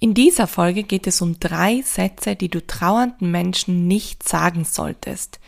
[0.00, 5.40] In dieser Folge geht es um drei Sätze, die du trauernden Menschen nicht sagen solltest.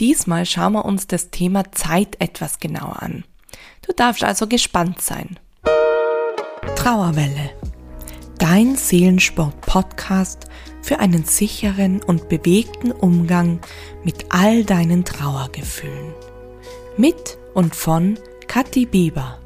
[0.00, 3.24] Diesmal schauen wir uns das Thema Zeit etwas genauer an.
[3.86, 5.38] Du darfst also gespannt sein.
[6.76, 7.50] Trauerwelle.
[8.38, 10.46] Dein Seelensport-Podcast
[10.82, 13.60] für einen sicheren und bewegten Umgang
[14.04, 16.12] mit all deinen Trauergefühlen.
[16.98, 19.38] Mit und von Kathi Bieber.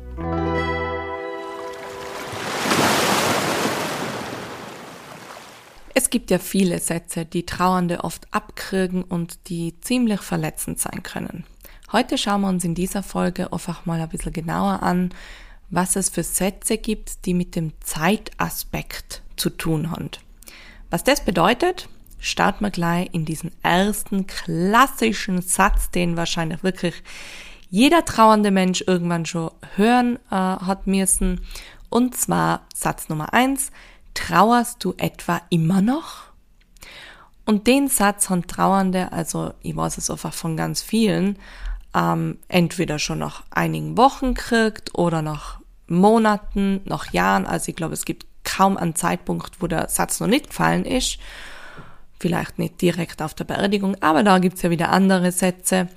[5.95, 11.45] Es gibt ja viele Sätze, die Trauernde oft abkriegen und die ziemlich verletzend sein können.
[11.93, 15.13] Heute schauen wir uns in dieser Folge einfach mal ein bisschen genauer an,
[15.71, 20.11] was es für Sätze gibt, die mit dem Zeitaspekt zu tun haben.
[20.91, 21.89] Was das bedeutet,
[22.21, 27.03] starten wir gleich in diesen ersten klassischen Satz, den wahrscheinlich wirklich
[27.71, 31.41] jeder trauernde Mensch irgendwann schon hören äh, hat müssen.
[31.89, 33.71] Und zwar Satz Nummer eins:
[34.15, 36.31] Trauerst du etwa immer noch?
[37.45, 41.37] Und den Satz haben Trauernde, also ich weiß es einfach von ganz vielen,
[41.95, 47.47] ähm, entweder schon nach einigen Wochen kriegt oder nach Monaten, nach Jahren.
[47.47, 51.19] Also ich glaube, es gibt kaum einen Zeitpunkt, wo der Satz noch nicht gefallen ist.
[52.19, 55.89] Vielleicht nicht direkt auf der Beerdigung, aber da gibt's ja wieder andere Sätze.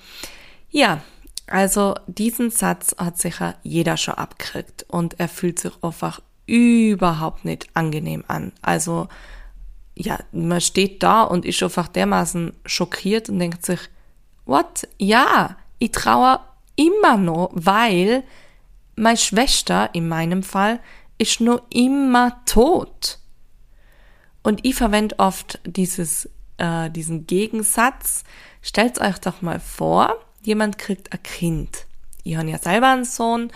[0.69, 1.01] Ja,
[1.47, 7.67] also diesen Satz hat sicher jeder schon abgekriegt und er fühlt sich einfach überhaupt nicht
[7.73, 8.51] angenehm an.
[8.61, 9.07] Also
[9.95, 13.79] ja, man steht da und ist einfach dermaßen schockiert und denkt sich,
[14.45, 14.87] what?
[14.97, 18.23] Ja, ich trauere immer noch, weil
[18.95, 20.79] meine Schwester in meinem Fall
[21.17, 23.19] ist nur immer tot.
[24.41, 28.23] Und ich verwende oft dieses, äh, diesen Gegensatz.
[28.61, 31.85] Stellt euch doch mal vor, jemand kriegt ein Kind.
[32.23, 33.51] Ich habe ja selber einen Sohn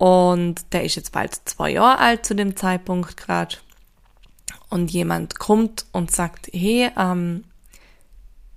[0.00, 3.56] und der ist jetzt bald zwei Jahre alt zu dem Zeitpunkt gerade.
[4.70, 7.44] Und jemand kommt und sagt, hey, ähm,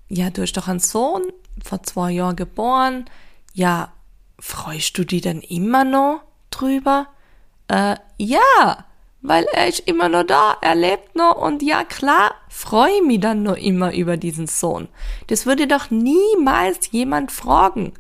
[0.08, 1.23] ja, du hast doch einen Sohn,
[1.61, 3.09] vor zwei Jahren geboren.
[3.54, 3.92] Ja,
[4.39, 7.08] freust du dich denn immer noch drüber?
[7.67, 8.86] Äh, ja,
[9.21, 13.43] weil er ist immer noch da, er lebt noch und ja klar, freue mich dann
[13.43, 14.87] noch immer über diesen Sohn.
[15.27, 17.95] Das würde doch niemals jemand fragen.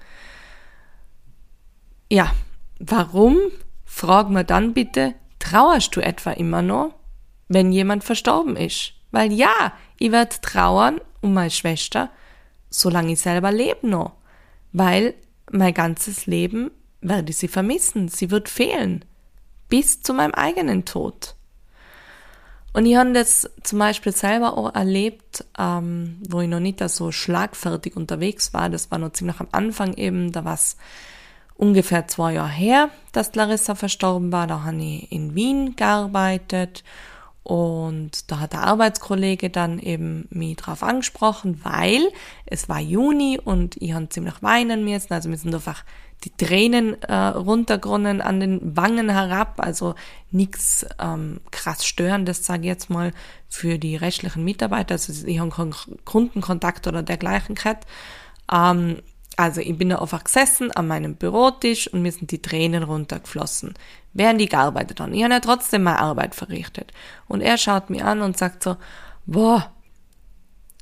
[2.09, 2.31] Ja,
[2.79, 3.37] Warum,
[3.85, 6.93] frag wir dann bitte, trauerst du etwa immer noch,
[7.47, 8.93] wenn jemand verstorben ist?
[9.11, 12.09] Weil ja, ich werde trauern um meine Schwester,
[12.69, 14.13] solange ich selber lebe noch.
[14.71, 15.13] Weil
[15.51, 19.05] mein ganzes Leben werde ich sie vermissen, sie wird fehlen.
[19.69, 21.35] Bis zu meinem eigenen Tod.
[22.73, 27.11] Und ich habe das zum Beispiel selber auch erlebt, ähm, wo ich noch nicht so
[27.11, 28.69] schlagfertig unterwegs war.
[28.69, 30.75] Das war noch ziemlich am Anfang eben, da war es
[31.55, 34.47] ungefähr zwei Jahre her, dass Larissa verstorben war.
[34.47, 36.83] Da habe ich in Wien gearbeitet
[37.43, 42.09] und da hat der Arbeitskollege dann eben mich drauf angesprochen, weil
[42.45, 45.13] es war Juni und ich habe ziemlich weinen müssen.
[45.13, 45.83] Also mir sind einfach
[46.23, 49.55] die Tränen äh, runtergeronnen an den Wangen herab.
[49.57, 49.95] Also
[50.31, 53.11] nichts ähm, krass Störendes, sage ich jetzt mal,
[53.49, 54.93] für die rechtlichen Mitarbeiter.
[54.93, 55.75] Also ich habe keinen
[56.05, 57.85] Kundenkontakt oder dergleichen gehabt.
[58.49, 59.01] Ähm,
[59.37, 63.73] also ich bin da einfach gesessen an meinem Bürotisch und mir sind die Tränen runtergeflossen,
[64.13, 65.15] während ich gearbeitet habe.
[65.15, 66.91] Ich habe ja trotzdem meine Arbeit verrichtet.
[67.27, 68.77] Und er schaut mich an und sagt so,
[69.25, 69.71] boah,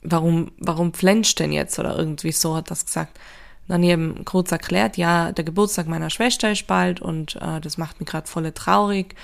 [0.04, 1.80] warum, warum flenscht denn jetzt?
[1.80, 3.20] Oder irgendwie so hat das gesagt.
[3.68, 8.00] Dann eben kurz erklärt, ja, der Geburtstag meiner Schwester ist bald und äh, das macht
[8.00, 9.16] mich gerade voll traurig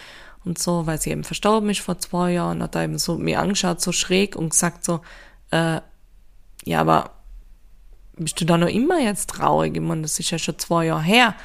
[0.45, 2.57] und so, weil sie eben verstorben ist vor zwei Jahren.
[2.57, 5.01] Und hat er eben so mir angeschaut, so schräg und gesagt so,
[5.51, 5.81] äh,
[6.63, 7.16] ja, aber
[8.17, 9.75] bist du da noch immer jetzt traurig?
[9.75, 11.35] Ich meine, das ist ja schon zwei Jahre her.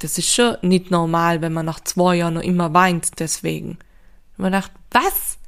[0.00, 3.78] Das ist schon nicht normal, wenn man nach zwei Jahren noch immer weint, deswegen.
[4.36, 5.38] Und man dachte, was?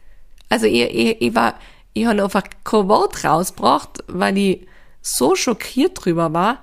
[0.48, 1.54] Also ich, ich, ich war,
[1.92, 4.66] ich habe einfach kein Wort rausgebracht, weil ich
[5.02, 6.62] so schockiert drüber war,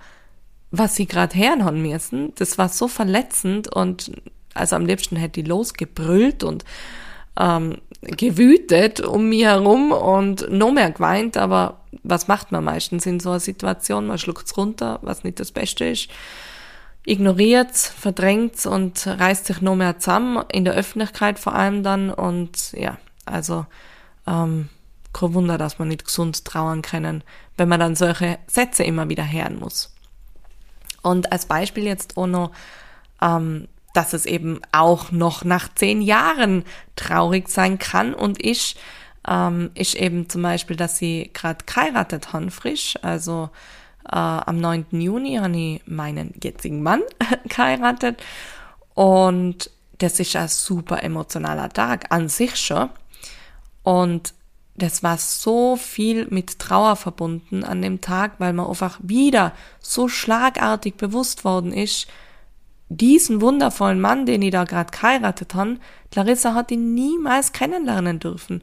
[0.71, 2.33] was sie gerade hören haben müssen.
[2.35, 4.11] Das war so verletzend und
[4.53, 6.63] also am liebsten hätte ich losgebrüllt und
[7.39, 13.19] ähm, gewütet um mich herum und noch mehr geweint, aber was macht man meistens in
[13.19, 14.07] so einer Situation?
[14.07, 16.09] Man schluckt's runter, was nicht das Beste ist,
[17.05, 22.71] ignoriert's, verdrängt's und reißt sich noch mehr zusammen, in der Öffentlichkeit vor allem dann und
[22.73, 23.65] ja, also
[24.25, 24.69] ähm,
[25.11, 27.23] kein Wunder, dass man nicht gesund trauern können,
[27.57, 29.93] wenn man dann solche Sätze immer wieder hören muss.
[31.01, 32.51] Und als Beispiel jetzt auch noch
[33.21, 36.65] ähm, dass es eben auch noch nach zehn Jahren
[36.95, 38.75] traurig sein kann und ich
[39.27, 43.49] ähm, ist eben zum Beispiel, dass sie gerade geheiratet haben, frisch, also
[44.05, 44.85] äh, am 9.
[44.91, 47.01] Juni habe ich meinen jetzigen Mann
[47.47, 48.21] geheiratet
[48.93, 52.89] und das ist ein super emotionaler Tag an sich schon.
[53.83, 54.33] Und
[54.75, 60.07] das war so viel mit Trauer verbunden an dem Tag, weil man einfach wieder so
[60.07, 62.07] schlagartig bewusst worden ist,
[62.89, 65.77] diesen wundervollen Mann, den ich da gerade geheiratet habe,
[66.13, 68.61] Larissa hat ihn niemals kennenlernen dürfen.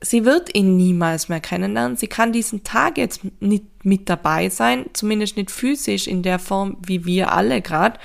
[0.00, 1.96] Sie wird ihn niemals mehr kennenlernen.
[1.96, 6.76] Sie kann diesen Tag jetzt nicht mit dabei sein, zumindest nicht physisch in der Form,
[6.84, 7.98] wie wir alle gerade.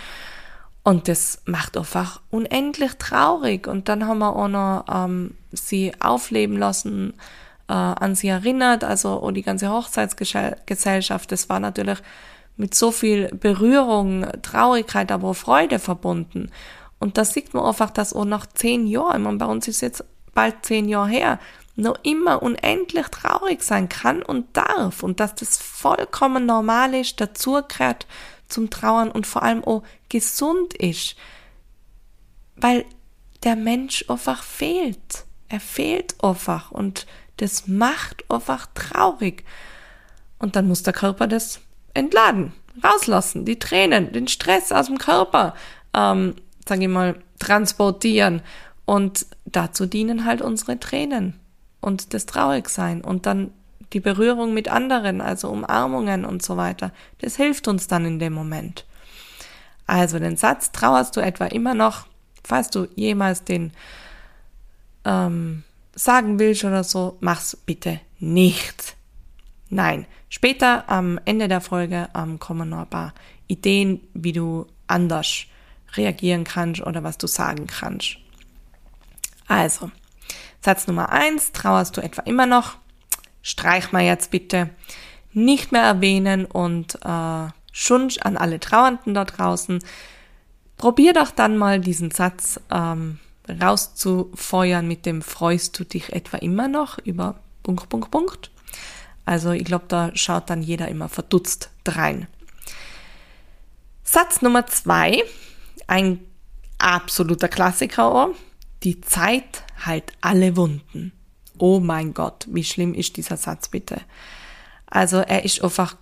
[0.84, 3.68] Und das macht einfach unendlich traurig.
[3.68, 7.14] Und dann haben wir auch noch ähm, sie aufleben lassen,
[7.68, 11.32] äh, an sie erinnert, also und die ganze Hochzeitsgesellschaft.
[11.32, 12.00] Das war natürlich
[12.58, 16.52] mit so viel Berührung, Traurigkeit, aber auch Freude verbunden.
[17.00, 19.82] Und da sieht man einfach, dass auch nach zehn Jahren, ich meine, bei uns ist
[19.82, 20.04] jetzt
[20.34, 21.40] bald zehn Jahre her,
[21.82, 28.08] noch immer unendlich traurig sein kann und darf und dass das vollkommen normal ist, dazugehört
[28.48, 31.16] zum Trauern und vor allem auch gesund ist.
[32.56, 32.86] Weil
[33.44, 35.26] der Mensch einfach fehlt.
[35.50, 37.08] Er fehlt einfach und
[37.38, 39.44] das macht einfach traurig.
[40.38, 41.60] Und dann muss der Körper das
[41.94, 42.54] entladen,
[42.84, 45.56] rauslassen, die Tränen, den Stress aus dem Körper,
[45.94, 46.36] ähm,
[46.68, 48.42] sage ich mal, transportieren.
[48.86, 51.40] Und dazu dienen halt unsere Tränen
[51.82, 53.52] und das Traurigsein und dann
[53.94, 56.92] die Berührung mit anderen, also Umarmungen und so weiter.
[57.20, 58.86] Das hilft uns dann in dem Moment.
[59.86, 62.06] Also den Satz, trauerst du etwa immer noch,
[62.44, 63.74] falls du jemals den
[65.04, 65.64] ähm,
[65.94, 68.96] sagen willst oder so, mach's bitte nicht.
[69.70, 73.14] Nein, später am Ende der Folge ähm, kommen noch ein paar
[73.48, 75.46] Ideen, wie du anders
[75.96, 78.18] reagieren kannst oder was du sagen kannst.
[79.48, 79.92] Also,
[80.64, 82.76] Satz Nummer eins, trauerst du etwa immer noch?
[83.42, 84.70] Streich mal jetzt bitte.
[85.34, 89.80] Nicht mehr erwähnen und äh, Schunsch an alle Trauernden da draußen.
[90.78, 93.20] Probier doch dann mal diesen Satz ähm,
[93.50, 98.52] rauszufeuern mit dem freust du dich etwa immer noch über Punkt, Punkt, Punkt.
[99.26, 102.28] Also ich glaube, da schaut dann jeder immer verdutzt drein.
[104.04, 105.24] Satz Nummer zwei,
[105.88, 106.20] ein
[106.78, 108.06] absoluter Klassiker.
[108.06, 108.36] Auch.
[108.84, 111.12] Die Zeit heilt alle Wunden.
[111.58, 114.02] Oh mein Gott, wie schlimm ist dieser Satz bitte?
[114.88, 115.96] Also er ist einfach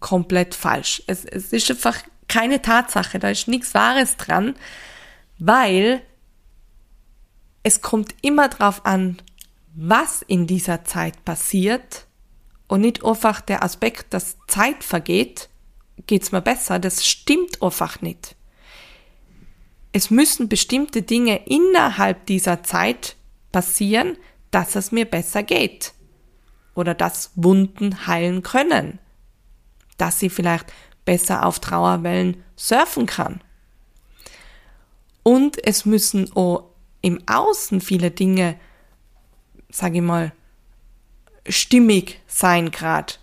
[0.00, 1.02] komplett falsch.
[1.06, 1.98] Es, es ist einfach
[2.28, 4.54] keine Tatsache, da ist nichts Wahres dran,
[5.38, 6.00] weil
[7.62, 9.20] es kommt immer darauf an,
[9.74, 12.06] was in dieser Zeit passiert
[12.68, 15.48] und nicht einfach der Aspekt, dass Zeit vergeht,
[16.06, 16.78] geht's mir besser.
[16.78, 18.36] Das stimmt einfach nicht.
[19.92, 23.16] Es müssen bestimmte Dinge innerhalb dieser Zeit
[23.52, 24.16] passieren,
[24.50, 25.92] dass es mir besser geht.
[26.74, 28.98] Oder dass Wunden heilen können.
[29.96, 30.72] Dass sie vielleicht
[31.04, 33.40] besser auf Trauerwellen surfen kann.
[35.22, 36.70] Und es müssen auch
[37.02, 38.58] im Außen viele Dinge,
[39.70, 40.32] sage ich mal,
[41.48, 43.14] stimmig sein gerade.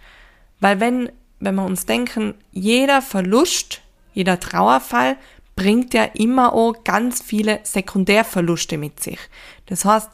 [0.59, 3.81] Weil wenn, wenn wir uns denken, jeder Verlust,
[4.13, 5.17] jeder Trauerfall
[5.57, 9.19] bringt ja immer auch ganz viele Sekundärverluste mit sich.
[9.65, 10.09] Das heißt,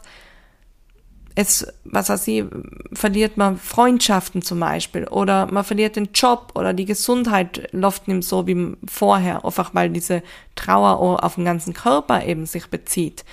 [1.36, 2.44] es, was weiß ich,
[2.92, 8.26] verliert man Freundschaften zum Beispiel oder man verliert den Job oder die Gesundheit läuft nicht
[8.26, 10.22] so wie vorher, einfach weil diese
[10.54, 13.24] Trauer auch auf den ganzen Körper eben sich bezieht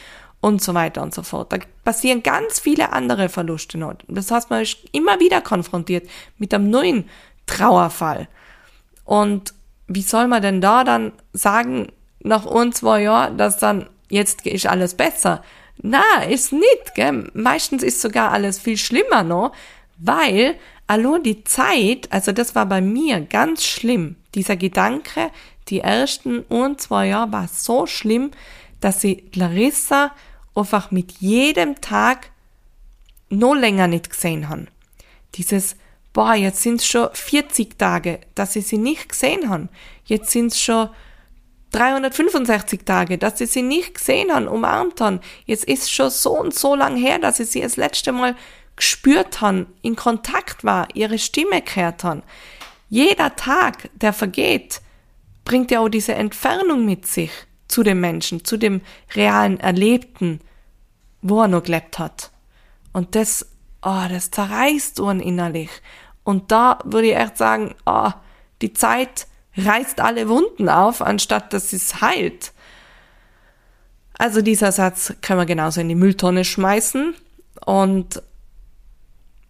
[0.41, 1.53] und so weiter und so fort.
[1.53, 3.93] Da passieren ganz viele andere Verluste noch.
[4.07, 7.05] Das heißt, man ist immer wieder konfrontiert mit einem neuen
[7.45, 8.27] Trauerfall.
[9.05, 9.53] Und
[9.87, 11.91] wie soll man denn da dann sagen,
[12.23, 15.43] nach uns zwei Jahren, dass dann jetzt ist alles besser?
[15.81, 17.29] Na, ist nicht, gell?
[17.33, 19.51] Meistens ist sogar alles viel schlimmer noch,
[19.97, 20.55] weil
[20.87, 24.17] allo die Zeit, also das war bei mir ganz schlimm.
[24.35, 25.31] Dieser Gedanke,
[25.69, 28.31] die ersten und zwei Jahre war so schlimm,
[28.79, 30.11] dass sie Larissa
[30.53, 32.31] einfach mit jedem Tag
[33.29, 34.67] noch länger nicht gesehen haben.
[35.35, 35.77] Dieses,
[36.13, 39.69] boah, jetzt sind es schon 40 Tage, dass ich sie nicht gesehen habe.
[40.05, 40.89] Jetzt sind es schon
[41.71, 45.21] 365 Tage, dass ich sie nicht gesehen haben, umarmt haben.
[45.45, 48.35] Jetzt ist schon so und so lang her, dass ich sie das letzte Mal
[48.75, 52.23] gespürt haben, in Kontakt war, ihre Stimme gehört haben.
[52.89, 54.81] Jeder Tag, der vergeht,
[55.45, 57.31] bringt ja auch diese Entfernung mit sich
[57.67, 58.81] zu dem Menschen, zu dem
[59.15, 60.41] realen Erlebten,
[61.21, 62.31] wo er noch gelebt hat.
[62.91, 63.45] Und das,
[63.81, 65.69] oh, das zerreißt einen innerlich.
[66.23, 68.11] Und da würde ich echt sagen, oh,
[68.61, 72.53] die Zeit reißt alle Wunden auf, anstatt dass es heilt.
[74.17, 77.15] Also dieser Satz können wir genauso in die Mülltonne schmeißen.
[77.65, 78.21] Und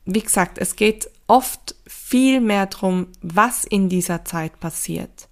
[0.06, 5.28] wie gesagt, es geht oft viel mehr darum, was in dieser Zeit passiert.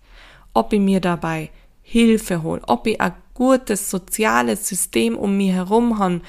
[0.54, 5.98] Ob ich mir dabei Hilfe hole, ob ich eine gutes soziales System um mich herum
[5.98, 6.22] habe,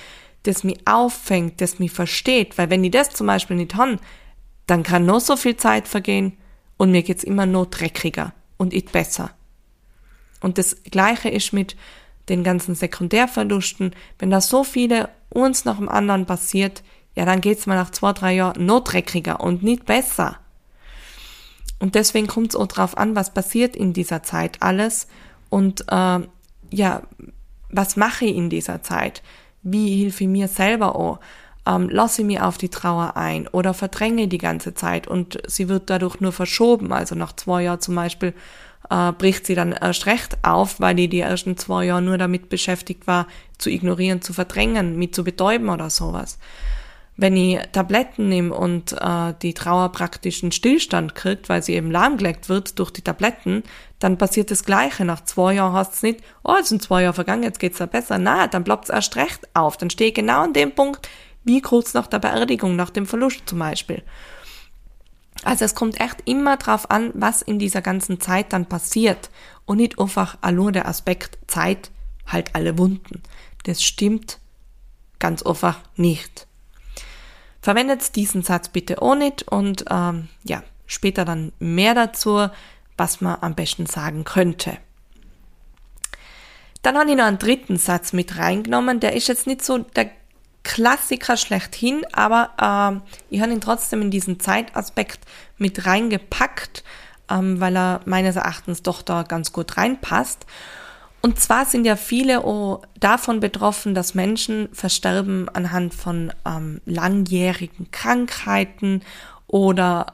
[0.44, 3.98] das mich auffängt, das mich versteht, weil wenn ich das zum Beispiel nicht habe,
[4.66, 6.36] dann kann noch so viel Zeit vergehen
[6.80, 9.32] und mir geht's immer noch dreckiger und nicht besser.
[10.40, 11.76] Und das Gleiche ist mit
[12.30, 13.94] den ganzen Sekundärverlusten.
[14.18, 16.82] Wenn da so viele uns nach dem anderen passiert,
[17.14, 20.38] ja, dann geht's mal nach zwei, drei Jahren noch dreckiger und nicht besser.
[21.80, 25.06] Und deswegen kommt es auch drauf an, was passiert in dieser Zeit alles
[25.50, 26.20] und äh,
[26.70, 27.02] ja,
[27.68, 29.22] was mache ich in dieser Zeit?
[29.62, 31.20] Wie hilfe ich mir selber auch?
[31.66, 35.90] Ähm, lasse mir auf die Trauer ein oder verdränge die ganze Zeit und sie wird
[35.90, 36.92] dadurch nur verschoben.
[36.92, 38.34] Also nach zwei Jahren zum Beispiel
[38.88, 42.48] äh, bricht sie dann erst recht auf, weil die die ersten zwei Jahre nur damit
[42.48, 43.26] beschäftigt war,
[43.58, 46.38] zu ignorieren, zu verdrängen, mit zu betäuben oder sowas.
[47.16, 51.90] Wenn ich Tabletten nehme und äh, die Trauer praktisch einen Stillstand kriegt, weil sie eben
[51.90, 53.62] lahmgelegt wird durch die Tabletten,
[53.98, 55.04] dann passiert das Gleiche.
[55.04, 57.84] Nach zwei Jahren hast es nicht, oh, es sind zwei Jahre vergangen, jetzt geht's ja
[57.84, 58.16] besser.
[58.16, 59.76] Na, dann bleibt es erst recht auf.
[59.76, 61.06] Dann stehe ich genau an dem Punkt,
[61.44, 64.02] wie kurz nach der Beerdigung, nach dem Verlust zum Beispiel.
[65.42, 69.30] Also es kommt echt immer drauf an, was in dieser ganzen Zeit dann passiert
[69.64, 71.90] und nicht einfach nur der Aspekt Zeit
[72.26, 73.22] halt alle Wunden.
[73.64, 74.38] Das stimmt
[75.18, 76.46] ganz einfach nicht.
[77.62, 82.48] Verwendet diesen Satz bitte auch nicht und ähm, ja, später dann mehr dazu,
[82.96, 84.78] was man am besten sagen könnte.
[86.82, 90.10] Dann habe ich noch einen dritten Satz mit reingenommen, der ist jetzt nicht so der
[90.62, 95.20] Klassiker schlechthin, aber äh, ich habe ihn trotzdem in diesen Zeitaspekt
[95.56, 96.84] mit reingepackt,
[97.30, 100.46] ähm, weil er meines Erachtens doch da ganz gut reinpasst.
[101.22, 107.90] Und zwar sind ja viele auch davon betroffen, dass Menschen versterben anhand von ähm, langjährigen
[107.90, 109.02] Krankheiten
[109.46, 110.06] oder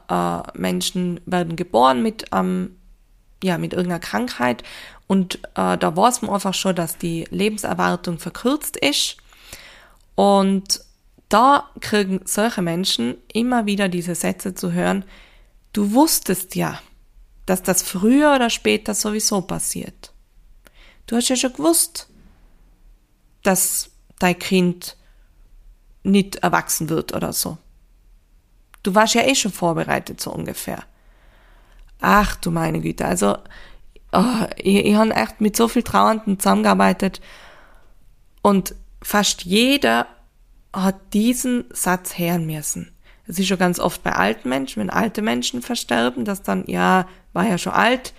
[0.53, 2.75] äh, Menschen werden geboren mit, ähm,
[3.43, 4.63] ja, mit irgendeiner Krankheit
[5.07, 9.17] und äh, da weiß man einfach schon, dass die Lebenserwartung verkürzt ist
[10.17, 10.81] und
[11.29, 15.05] da kriegen solche Menschen immer wieder diese Sätze zu hören,
[15.73, 16.81] du wusstest ja,
[17.45, 20.11] dass das früher oder später sowieso passiert.
[21.05, 22.09] Du hast ja schon gewusst,
[23.43, 24.97] dass dein Kind
[26.01, 27.59] nicht erwachsen wird oder so.
[28.81, 30.83] Du warst ja eh schon vorbereitet, so ungefähr.
[32.01, 33.37] Ach du meine Güte, also
[34.13, 37.21] oh, ich, ich habe echt mit so viel Trauernden zusammengearbeitet
[38.41, 40.07] und fast jeder
[40.73, 42.91] hat diesen Satz hören müssen.
[43.27, 47.07] Es ist schon ganz oft bei alten Menschen, wenn alte Menschen versterben, dass dann, ja,
[47.33, 48.13] war ja schon alt,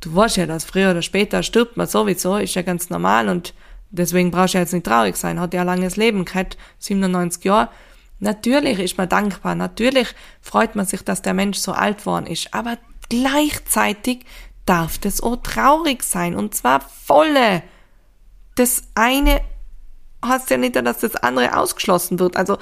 [0.00, 3.54] du weißt ja, dass früher oder später stirbt man sowieso, ist ja ganz normal und
[3.90, 7.44] deswegen brauchst du ja jetzt nicht traurig sein, hat ja ein langes Leben gehabt, 97
[7.44, 7.70] Jahre.
[8.18, 10.08] Natürlich ist man dankbar, natürlich
[10.42, 12.76] freut man sich, dass der Mensch so alt worden ist, aber
[13.08, 14.26] gleichzeitig
[14.66, 17.62] darf das auch traurig sein und zwar volle.
[18.56, 19.40] Das eine
[20.24, 22.36] heißt ja nicht, dass das andere ausgeschlossen wird.
[22.36, 22.58] Also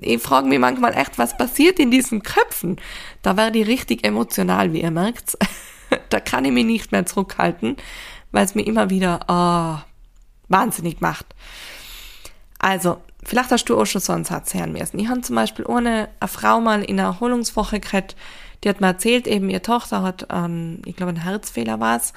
[0.00, 2.76] ich frage mich manchmal echt, was passiert in diesen Köpfen?
[3.22, 5.38] Da werde ich richtig emotional, wie ihr merkt.
[6.10, 7.76] da kann ich mich nicht mehr zurückhalten,
[8.32, 9.82] weil es mir immer wieder oh,
[10.48, 11.26] wahnsinnig macht.
[12.58, 14.98] Also, vielleicht hast du auch schon so einen Satz hören müssen.
[14.98, 18.16] Ich habe zum Beispiel ohne eine Frau mal in einer Erholungswoche gehabt,
[18.64, 22.12] die hat mir erzählt, eben ihre Tochter hat, ähm, ich glaube, ein Herzfehler war es,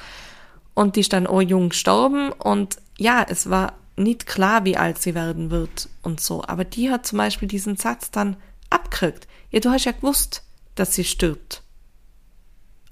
[0.73, 4.99] und die ist dann auch jung gestorben und ja, es war nicht klar, wie alt
[4.99, 6.43] sie werden wird und so.
[6.45, 8.37] Aber die hat zum Beispiel diesen Satz dann
[8.69, 9.27] abgekriegt.
[9.51, 10.43] Ja, du hast ja gewusst,
[10.75, 11.63] dass sie stirbt.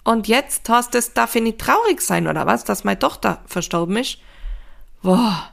[0.03, 3.97] Und jetzt hast es, darf ich nicht traurig sein, oder was, dass meine Tochter verstorben
[3.97, 4.19] ist?
[5.01, 5.49] Boah.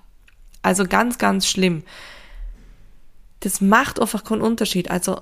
[0.62, 1.82] Also ganz, ganz schlimm.
[3.40, 4.90] Das macht einfach keinen Unterschied.
[4.90, 5.20] Also,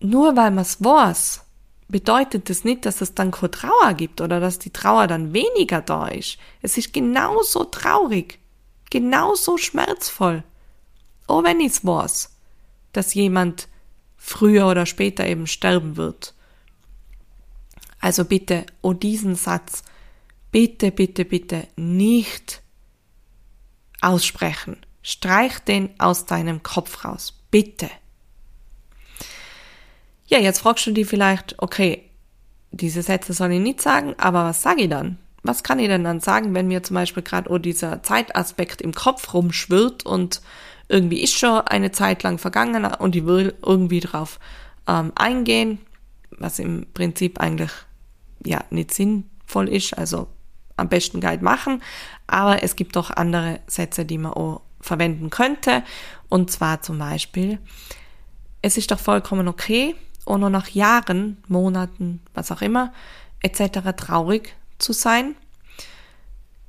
[0.00, 1.44] nur weil man es weiß,
[1.88, 5.80] bedeutet das nicht, dass es dann keine Trauer gibt oder dass die Trauer dann weniger
[5.80, 6.38] da ist.
[6.62, 8.38] Es ist genauso traurig
[8.90, 10.44] genauso schmerzvoll.
[11.26, 12.30] Oh, wenn ich's weiß,
[12.92, 13.68] dass jemand
[14.16, 16.34] früher oder später eben sterben wird.
[18.00, 19.82] Also bitte, oh diesen Satz,
[20.50, 22.62] bitte, bitte, bitte nicht
[24.00, 24.76] aussprechen.
[25.02, 27.34] Streich den aus deinem Kopf raus.
[27.50, 27.90] Bitte.
[30.26, 32.10] Ja, jetzt fragst du dich vielleicht, okay,
[32.70, 35.18] diese Sätze soll ich nicht sagen, aber was sage ich dann?
[35.42, 38.92] Was kann ich denn dann sagen, wenn mir zum Beispiel gerade oh, dieser Zeitaspekt im
[38.92, 40.42] Kopf rumschwirrt und
[40.88, 44.40] irgendwie ist schon eine Zeit lang vergangen und ich will irgendwie drauf
[44.86, 45.78] ähm, eingehen,
[46.30, 47.70] was im Prinzip eigentlich
[48.44, 50.28] ja nicht sinnvoll ist, also
[50.76, 51.82] am besten Guide machen,
[52.26, 55.82] aber es gibt auch andere Sätze, die man auch verwenden könnte
[56.28, 57.58] und zwar zum Beispiel,
[58.62, 62.92] es ist doch vollkommen okay, ohne nach Jahren, Monaten, was auch immer,
[63.40, 63.80] etc.
[63.96, 65.36] traurig zu sein.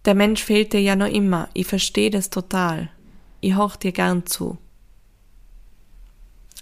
[0.05, 1.49] der Mensch fehlt dir ja noch immer.
[1.53, 2.89] Ich verstehe das total.
[3.41, 4.57] Ich hoch dir gern zu.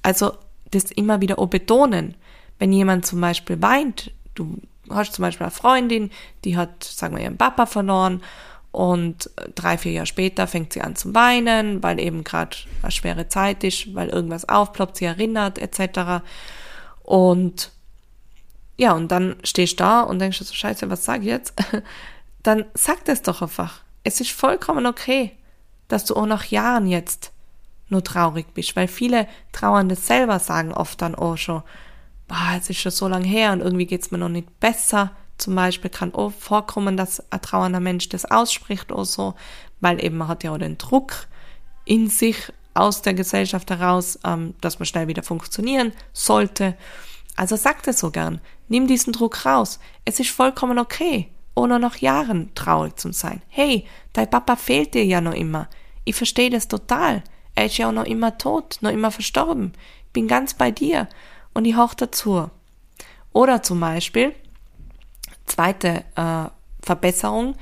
[0.01, 0.33] Also,
[0.71, 2.15] das immer wieder auch betonen.
[2.59, 6.11] Wenn jemand zum Beispiel weint, du hast zum Beispiel eine Freundin,
[6.43, 8.23] die hat, sagen wir, ihren Papa verloren
[8.71, 13.27] und drei, vier Jahre später fängt sie an zu weinen, weil eben gerade eine schwere
[13.27, 16.23] Zeit ist, weil irgendwas aufploppt, sie erinnert, etc.
[17.03, 17.71] Und
[18.77, 21.53] ja, und dann stehst du da und denkst du so, scheiße, was sag ich jetzt?
[22.43, 23.81] Dann sag das doch einfach.
[24.03, 25.35] Es ist vollkommen okay,
[25.87, 27.31] dass du auch nach Jahren jetzt
[27.89, 31.63] nur traurig bist, weil viele Trauernde selber sagen oft dann auch schon,
[32.27, 35.55] boah, es ist schon so lange her und irgendwie geht's mir noch nicht besser zum
[35.55, 39.35] Beispiel kann auch vorkommen, dass ein trauernder Mensch das ausspricht oder so,
[39.79, 41.27] weil eben man hat ja auch den Druck
[41.85, 46.75] in sich aus der Gesellschaft heraus, ähm, dass man schnell wieder funktionieren sollte.
[47.37, 48.41] Also sagt es so gern.
[48.67, 49.79] Nimm diesen Druck raus.
[50.03, 53.41] Es ist vollkommen okay, ohne noch Jahren traurig zu sein.
[53.47, 55.69] Hey, dein Papa fehlt dir ja noch immer.
[56.03, 57.23] Ich verstehe das total.
[57.55, 59.73] Er ist ja auch noch immer tot, noch immer verstorben.
[60.13, 61.07] Bin ganz bei dir
[61.53, 62.49] und ich hoch dazu.
[63.33, 64.33] Oder zum Beispiel,
[65.45, 66.49] zweite äh,
[66.81, 67.55] Verbesserung.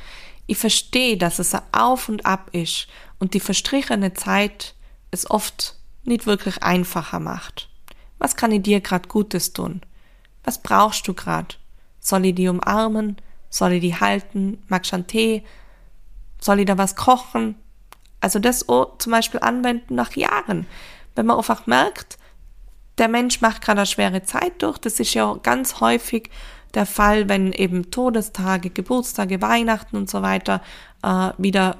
[0.48, 2.88] Ich verstehe, dass es ein Auf und Ab ist
[3.20, 4.74] und die verstrichene Zeit
[5.12, 7.70] es oft nicht wirklich einfacher macht.
[8.20, 9.82] Was kann ich dir grad Gutes tun?
[10.44, 11.60] Was brauchst du grad?
[12.00, 13.18] Soll ich die umarmen?
[13.50, 14.64] Soll ich die halten?
[14.68, 15.44] Magst du einen Tee?
[16.40, 17.56] Soll ich da was kochen?
[18.22, 20.68] Also das auch zum Beispiel anwenden nach Jahren.
[21.16, 22.18] Wenn man einfach merkt,
[22.98, 26.30] der Mensch macht gerade eine schwere Zeit durch, das ist ja ganz häufig
[26.74, 30.62] der Fall, wenn eben Todestage, Geburtstage, Weihnachten und so weiter
[31.04, 31.78] äh, wieder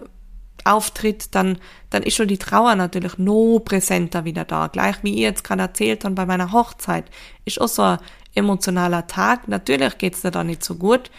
[0.66, 1.58] auftritt, dann,
[1.90, 4.68] dann ist schon die Trauer natürlich noch präsenter wieder da.
[4.68, 7.06] Gleich wie ihr jetzt gerade erzählt habt bei meiner Hochzeit,
[7.46, 8.00] ist auch so ein
[8.34, 9.48] emotionaler Tag.
[9.48, 11.12] Natürlich geht's dir da nicht so gut.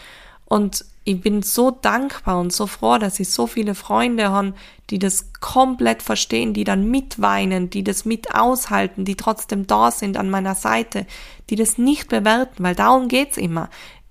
[0.45, 4.53] Und ich bin so dankbar und so froh, dass ich so viele Freunde habe,
[4.89, 10.17] die das komplett verstehen, die dann mitweinen, die das mit aushalten, die trotzdem da sind
[10.17, 11.05] an meiner Seite,
[11.49, 13.69] die das nicht bewerten, weil darum geht's immer.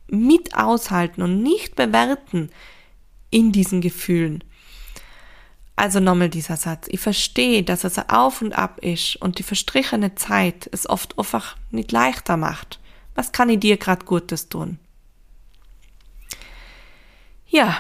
[0.09, 2.51] Mit aushalten und nicht bewerten
[3.31, 4.43] in diesen Gefühlen.
[5.77, 6.87] Also nochmal dieser Satz.
[6.91, 11.57] Ich verstehe, dass es Auf und Ab ist und die verstrichene Zeit es oft einfach
[11.71, 12.81] nicht leichter macht.
[13.15, 14.79] Was kann ich dir gerade Gutes tun?
[17.47, 17.79] Ja,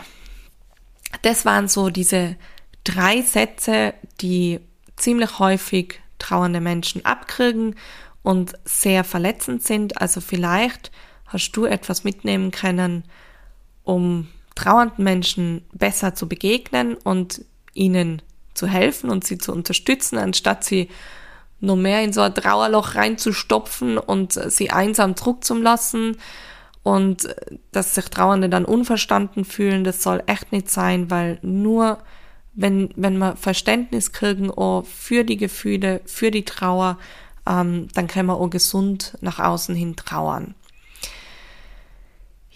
[1.22, 2.37] das waren so diese
[2.85, 4.61] drei Sätze, die
[4.96, 7.76] ziemlich häufig trauernde Menschen abkriegen
[8.22, 10.00] und sehr verletzend sind.
[10.00, 10.90] Also vielleicht
[11.26, 13.04] hast du etwas mitnehmen können,
[13.85, 17.44] um trauernden Menschen besser zu begegnen und
[17.77, 18.23] ihnen
[18.55, 20.89] zu helfen und sie zu unterstützen, anstatt sie
[21.61, 26.17] nur mehr in so ein Trauerloch reinzustopfen und sie einsam Druck zu lassen
[26.83, 27.29] und
[27.73, 31.99] dass sich Trauernde dann unverstanden fühlen, das soll echt nicht sein, weil nur
[32.55, 36.99] wenn, wenn wir Verständnis kriegen auch für die Gefühle, für die Trauer,
[37.47, 40.55] ähm, dann können wir auch gesund nach außen hin trauern.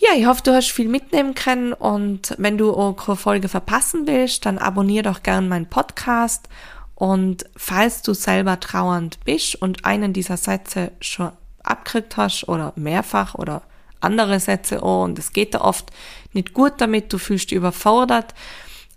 [0.03, 4.07] Ja, ich hoffe, du hast viel mitnehmen können und wenn du auch keine Folge verpassen
[4.07, 6.49] willst, dann abonnier doch gern meinen Podcast
[6.95, 11.33] und falls du selber trauernd bist und einen dieser Sätze schon
[11.63, 13.61] abgekriegt hast oder mehrfach oder
[14.01, 15.91] andere Sätze an und es geht da oft
[16.33, 18.33] nicht gut damit, du fühlst dich überfordert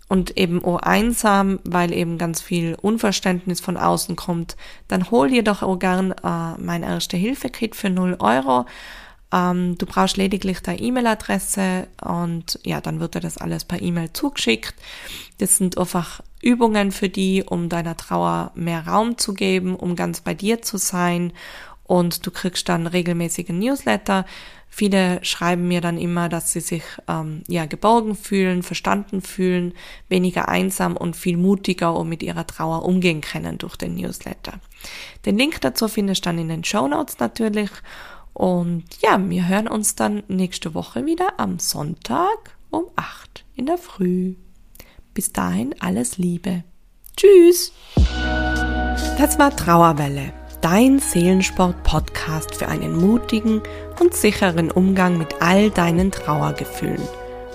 [0.08, 4.56] und eben auch einsam, weil eben ganz viel Unverständnis von außen kommt,
[4.88, 8.64] dann hol dir doch auch gern äh, mein Erste-Hilfe-Kit für 0 Euro.
[9.32, 14.12] Ähm, du brauchst lediglich deine E-Mail-Adresse und ja, dann wird dir das alles per E-Mail
[14.12, 14.74] zugeschickt.
[15.38, 20.20] Das sind einfach Übungen für die, um deiner Trauer mehr Raum zu geben, um ganz
[20.20, 21.32] bei dir zu sein
[21.84, 24.24] und du kriegst dann regelmäßige Newsletter
[24.76, 29.72] Viele schreiben mir dann immer, dass sie sich ähm, ja geborgen fühlen, verstanden fühlen,
[30.08, 34.54] weniger einsam und viel mutiger und mit ihrer Trauer umgehen können durch den Newsletter.
[35.26, 37.70] Den Link dazu findest du dann in den Show Notes natürlich.
[38.34, 43.78] Und ja, wir hören uns dann nächste Woche wieder am Sonntag um 8 in der
[43.78, 44.34] Früh.
[45.14, 46.64] Bis dahin alles Liebe.
[47.16, 47.72] Tschüss.
[49.16, 50.32] Das war Trauerwelle
[50.64, 53.60] dein Seelensport-Podcast für einen mutigen
[54.00, 57.06] und sicheren Umgang mit all deinen Trauergefühlen.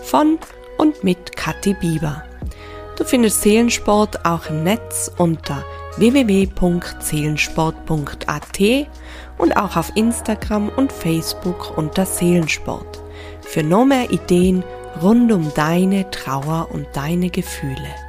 [0.03, 0.37] Von
[0.77, 2.23] und mit Kathi Bieber.
[2.99, 5.65] Du findest Seelensport auch im Netz unter
[5.99, 8.87] www.seelensport.at
[9.37, 13.01] und auch auf Instagram und Facebook unter Seelensport.
[13.41, 14.63] Für noch mehr Ideen
[15.01, 18.08] rund um deine Trauer und deine Gefühle.